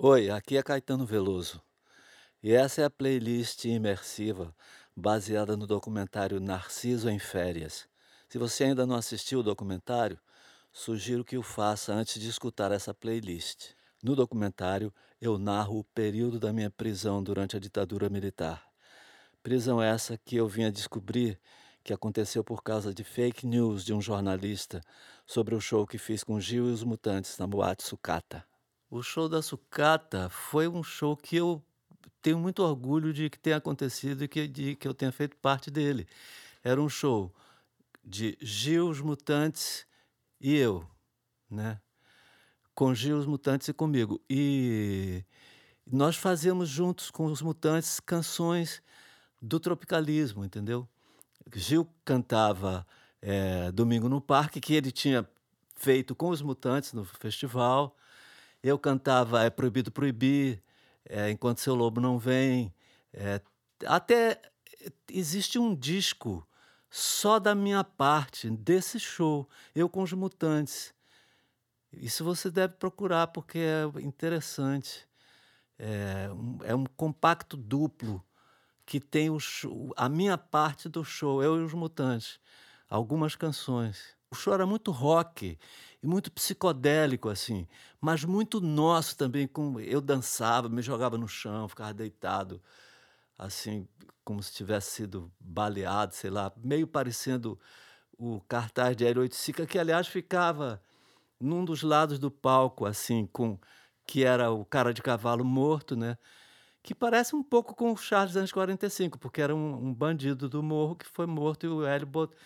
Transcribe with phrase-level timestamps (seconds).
[0.00, 1.60] Oi, aqui é Caetano Veloso.
[2.40, 4.54] E essa é a playlist imersiva
[4.94, 7.88] baseada no documentário Narciso em Férias.
[8.28, 10.16] Se você ainda não assistiu o documentário,
[10.72, 13.70] sugiro que o faça antes de escutar essa playlist.
[14.00, 18.68] No documentário, eu narro o período da minha prisão durante a ditadura militar.
[19.42, 21.40] Prisão essa que eu vim a descobrir
[21.82, 24.80] que aconteceu por causa de fake news de um jornalista
[25.26, 28.46] sobre o show que fiz com Gil e os Mutantes na Boate Sucata.
[28.90, 31.62] O show da Sucata foi um show que eu
[32.22, 35.70] tenho muito orgulho de que tenha acontecido e que, de que eu tenha feito parte
[35.70, 36.06] dele.
[36.64, 37.34] Era um show
[38.02, 39.86] de Gil, os Mutantes
[40.40, 40.88] e eu,
[41.50, 41.78] né?
[42.74, 44.20] Com Gil, os Mutantes e comigo.
[44.28, 45.22] E
[45.86, 48.82] nós fazíamos juntos com os Mutantes canções
[49.40, 50.88] do tropicalismo, entendeu?
[51.54, 52.86] Gil cantava
[53.20, 55.28] é, Domingo no Parque, que ele tinha
[55.76, 57.94] feito com os Mutantes no festival.
[58.62, 60.62] Eu cantava É Proibido Proibir,
[61.04, 62.74] é, Enquanto Seu Lobo Não Vem.
[63.12, 63.40] É,
[63.86, 64.40] até
[65.10, 66.46] existe um disco
[66.90, 70.94] só da minha parte, desse show, eu com os Mutantes.
[71.92, 75.06] Isso você deve procurar, porque é interessante.
[75.78, 78.24] É um, é um compacto duplo
[78.84, 82.40] que tem o show, a minha parte do show, eu e os Mutantes.
[82.88, 84.17] Algumas canções.
[84.30, 85.58] O show era muito rock
[86.02, 87.66] e muito psicodélico, assim,
[88.00, 89.46] mas muito nosso também.
[89.46, 92.62] Com, eu dançava, me jogava no chão, ficava deitado,
[93.38, 93.88] assim,
[94.24, 97.58] como se tivesse sido baleado, sei lá, meio parecendo
[98.18, 100.82] o cartaz de Aero Sica, que aliás ficava
[101.40, 103.58] num dos lados do palco, assim, com
[104.06, 106.18] que era o cara de cavalo morto, né?
[106.82, 110.62] Que parece um pouco com o Charles anos 45, porque era um, um bandido do
[110.62, 112.36] morro que foi morto e o Hélio botou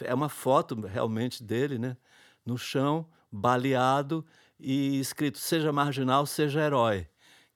[0.00, 1.96] é uma foto realmente dele, né?
[2.44, 4.24] No chão, baleado
[4.58, 7.08] e escrito seja marginal, seja herói,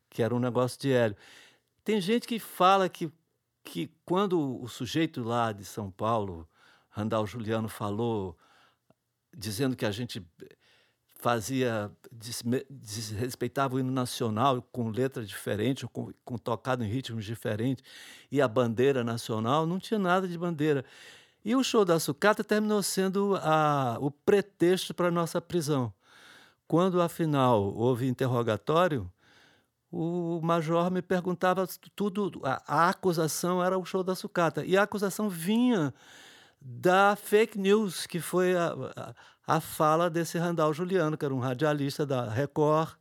[0.09, 1.17] que era um negócio de Hélio.
[1.85, 3.11] Tem gente que fala que,
[3.65, 6.49] que quando o sujeito lá de São Paulo,
[6.91, 8.37] Randall Juliano, falou,
[9.37, 10.25] dizendo que a gente
[11.21, 11.93] fazia
[12.71, 17.84] desrespeitava o hino nacional com letra diferente, com, com tocado em ritmos diferentes,
[18.31, 20.84] e a bandeira nacional, não tinha nada de bandeira.
[21.45, 25.93] E o show da sucata terminou sendo a, o pretexto para a nossa prisão.
[26.69, 29.11] Quando, afinal, houve interrogatório,
[29.91, 32.41] o major me perguntava tudo.
[32.45, 34.65] A, a, acusação era o show da sucata.
[34.65, 35.93] E a acusação vinha
[36.61, 41.41] da fake news, que foi a, a, a fala desse Randall Juliano, que era um
[41.41, 42.95] radialista da Record,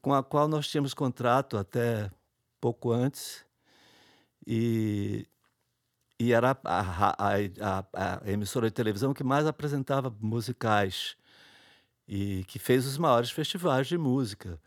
[0.00, 2.10] com a qual nós tínhamos contrato até
[2.60, 3.44] pouco antes.
[4.46, 5.26] E
[6.20, 11.16] e era a, a, a, a, emissora de televisão que mais apresentava musicais
[12.06, 14.60] e que fez os maiores festivais de música.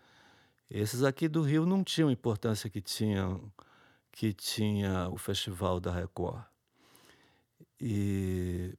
[0.68, 3.52] Esses aqui do Rio não tinham a importância que tinham
[4.12, 6.44] que tinha o festival da Record.
[7.80, 8.76] E,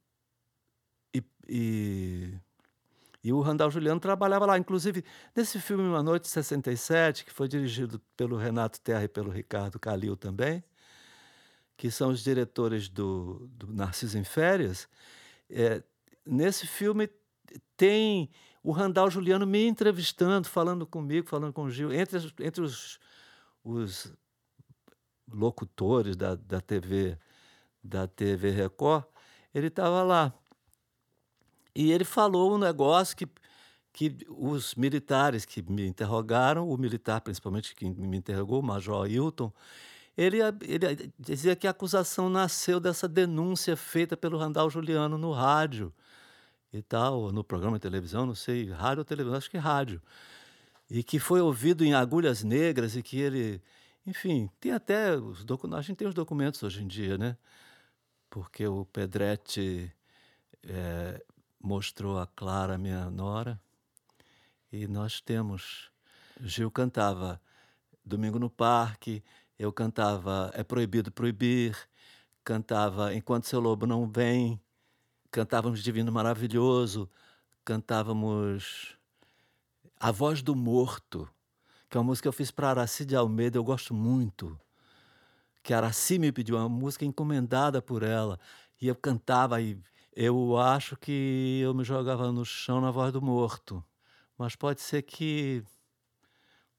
[1.15, 2.34] e, e,
[3.23, 4.59] e o Randall Juliano trabalhava lá.
[4.59, 9.31] Inclusive, nesse filme Uma Noite de 67, que foi dirigido pelo Renato Terra e pelo
[9.31, 10.63] Ricardo Calil também,
[11.77, 14.89] que são os diretores do, do Narciso em Férias,
[15.51, 15.83] é,
[16.25, 17.09] nesse filme
[17.77, 18.31] tem
[18.62, 22.99] o Randall Juliano me entrevistando, falando comigo, falando com o Gil, entre, entre os,
[23.63, 24.13] os
[25.31, 27.19] locutores da, da TV
[27.84, 29.05] da TV Record,
[29.55, 30.33] ele estava lá.
[31.75, 33.29] E ele falou um negócio que,
[33.93, 39.53] que os militares que me interrogaram, o militar principalmente que me interrogou, o Major Hilton,
[40.17, 45.93] ele, ele dizia que a acusação nasceu dessa denúncia feita pelo Randall Juliano no rádio
[46.73, 50.01] e tal, no programa de televisão, não sei, rádio ou televisão, acho que rádio.
[50.89, 53.61] E que foi ouvido em agulhas negras e que ele.
[54.07, 55.79] Enfim, tem até os documentos.
[55.79, 57.37] A gente tem os documentos hoje em dia, né?
[58.29, 59.91] Porque o Pedretti
[60.63, 61.25] é,
[61.61, 63.61] mostrou a Clara, minha nora,
[64.71, 65.91] e nós temos.
[66.41, 67.41] Gil cantava
[68.05, 69.22] Domingo no Parque,
[69.59, 71.77] eu cantava É Proibido Proibir,
[72.42, 74.60] cantava Enquanto Seu Lobo Não Vem,
[75.30, 77.09] cantávamos Divino Maravilhoso,
[77.65, 78.97] cantávamos
[79.98, 81.28] A Voz do Morto,
[81.89, 84.59] que é uma música que eu fiz para Araci de Almeida, eu gosto muito.
[85.62, 88.39] Que Araci me pediu, uma música encomendada por ela,
[88.80, 89.78] e eu cantava, e
[90.15, 93.83] eu acho que eu me jogava no chão na voz do morto.
[94.36, 95.65] Mas pode ser que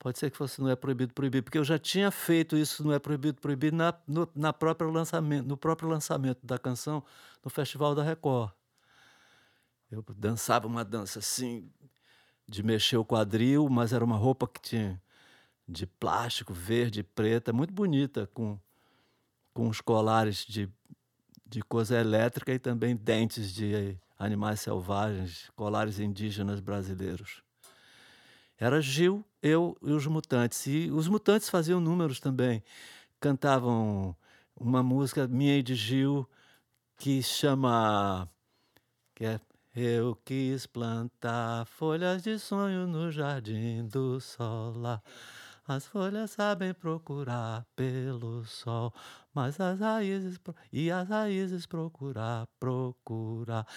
[0.05, 2.93] Pode ser que fosse Não é Proibido Proibir, porque eu já tinha feito isso Não
[2.93, 7.03] é Proibido Proibir na, no, na própria lançamento, no próprio lançamento da canção
[7.43, 8.51] no Festival da Record.
[9.89, 11.71] Eu dançava uma dança assim,
[12.47, 15.01] de mexer o quadril, mas era uma roupa que tinha
[15.67, 18.59] de plástico verde preta, muito bonita, com,
[19.55, 20.69] com os colares de,
[21.47, 27.43] de coisa elétrica e também dentes de animais selvagens, colares indígenas brasileiros.
[28.57, 30.65] Era Gil, eu e os Mutantes.
[30.67, 32.63] E os Mutantes faziam números também.
[33.19, 34.15] Cantavam
[34.55, 36.27] uma música minha e de Gil
[36.97, 38.29] que chama.
[39.13, 39.39] Que é
[39.75, 45.01] Eu quis plantar folhas de sonho no jardim do solar.
[45.67, 48.93] As folhas sabem procurar pelo sol,
[49.35, 50.39] mas as raízes
[50.71, 53.67] e as raízes procurar, procurar.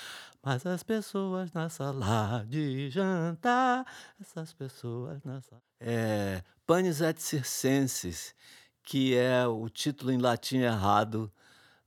[0.41, 3.85] Mas as pessoas na sala de jantar,
[4.21, 5.61] essas pessoas na sala.
[5.81, 8.37] É, Panis et Circenses,
[8.85, 11.31] que é o título em latim errado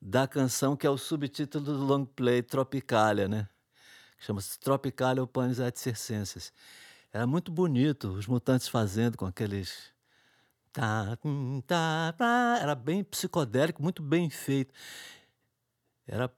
[0.01, 3.47] da canção que é o subtítulo do long play Tropicalia, né?
[4.19, 6.51] Chama-se Tropicalia ou Panis et Circenses.
[7.13, 9.91] Era muito bonito, os mutantes fazendo com aqueles.
[10.73, 11.18] Tá,
[11.68, 14.73] tá, tá, era bem psicodélico, muito bem feito.
[16.07, 16.31] Era,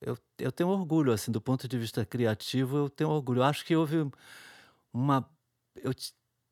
[0.00, 3.40] eu, eu tenho orgulho, assim, do ponto de vista criativo, eu tenho orgulho.
[3.40, 4.10] Eu acho que houve
[4.92, 5.28] uma.
[5.76, 5.92] Eu,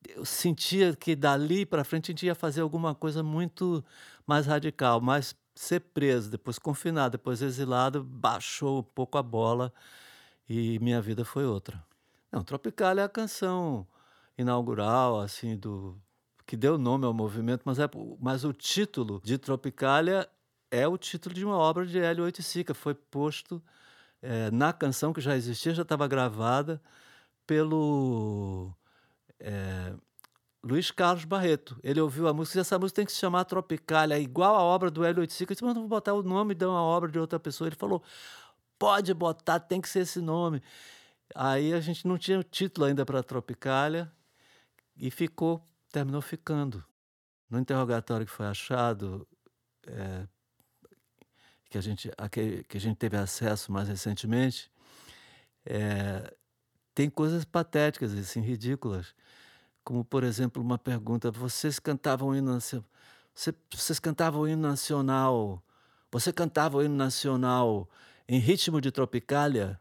[0.08, 3.84] eu sentia que dali para frente a gente ia fazer alguma coisa muito
[4.26, 9.72] mais radical, mas ser preso, depois confinado, depois exilado, baixou um pouco a bola
[10.48, 11.84] e minha vida foi outra.
[12.32, 13.86] Não, Tropical é a canção
[14.38, 16.00] inaugural, assim, do
[16.46, 17.88] que deu nome ao movimento, mas, é,
[18.20, 20.28] mas o título de Tropicália
[20.70, 23.62] é o título de uma obra de Hélio Oiticica, foi posto
[24.22, 26.80] é, na canção que já existia, já estava gravada
[27.46, 28.72] pelo
[29.40, 29.94] é,
[30.62, 31.78] Luiz Carlos Barreto.
[31.82, 34.90] Ele ouviu a música e essa música tem que se chamar Tropicália, igual a obra
[34.90, 35.52] do Hélio Oiticica.
[35.52, 37.68] Eu disse, mas não vou botar o nome de uma obra de outra pessoa.
[37.68, 38.02] Ele falou,
[38.78, 40.62] pode botar, tem que ser esse nome.
[41.34, 44.10] Aí a gente não tinha título ainda para Tropicália
[44.96, 46.84] e ficou, terminou ficando.
[47.48, 49.26] No interrogatório que foi achado,
[49.86, 50.26] é,
[51.70, 54.70] que, a gente, a que, que, a gente teve acesso mais recentemente,
[55.64, 56.34] é,
[56.94, 59.14] tem coisas patéticas, assim, ridículas.
[59.84, 62.88] Como, por exemplo, uma pergunta: vocês cantavam hino nacional?
[63.70, 65.62] Vocês cantavam hino nacional?
[66.10, 67.88] Você cantava o hino nacional
[68.26, 69.78] em ritmo de tropicália?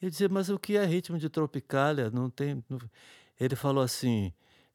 [0.00, 2.10] Eu dizia, mas o que é ritmo de tropicália?
[2.10, 2.64] Não tem.
[2.68, 2.78] Não...
[3.38, 4.32] Ele falou assim: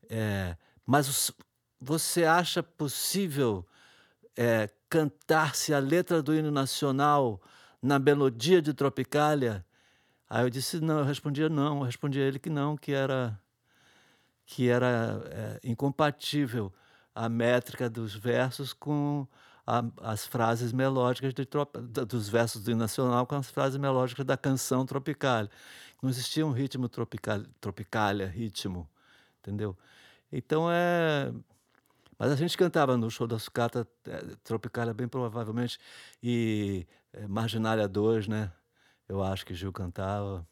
[0.10, 1.32] é, mas
[1.80, 3.66] você acha possível
[4.36, 7.42] é, cantar-se a letra do hino nacional
[7.82, 9.66] na melodia de tropicália?
[10.30, 13.40] Aí eu disse não, eu respondia não, eu respondia ele que não, que era
[14.46, 16.72] que era é, incompatível
[17.14, 19.28] a métrica dos versos com
[19.66, 21.48] a, as frases melódicas de,
[22.06, 25.48] dos versos do nacional com as frases melódicas da canção tropical.
[26.02, 28.88] Não existia um ritmo tropical, tropicalia, ritmo,
[29.46, 29.78] entendeu?
[30.32, 31.32] Então é.
[32.18, 35.78] Mas a gente cantava no show da sucata é, Tropicália, bem provavelmente,
[36.24, 38.52] e é, Marginália 2, né?
[39.08, 40.48] Eu acho que Gil cantava.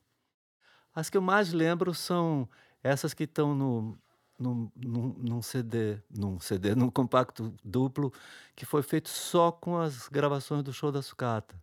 [0.94, 2.48] As que eu mais lembro são
[2.84, 3.98] essas que estão no,
[4.38, 8.14] num, num, num CD, num CD, num compacto duplo,
[8.56, 11.56] que foi feito só com as gravações do show da sucata.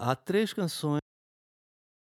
[0.00, 1.00] Há três canções